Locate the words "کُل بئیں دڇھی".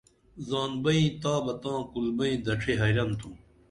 1.91-2.73